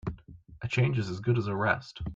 [0.63, 2.01] A change is as good as a rest.